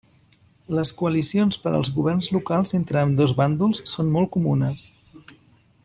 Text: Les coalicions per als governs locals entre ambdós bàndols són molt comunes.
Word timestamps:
Les 0.77 0.91
coalicions 1.01 1.59
per 1.65 1.73
als 1.79 1.91
governs 1.97 2.29
locals 2.37 2.73
entre 2.79 3.03
ambdós 3.03 3.35
bàndols 3.43 3.83
són 3.95 4.11
molt 4.17 4.33
comunes. 4.39 4.89